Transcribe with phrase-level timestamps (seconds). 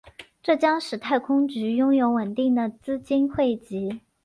[0.41, 4.01] 这将使太空局拥有稳定的资金汇集。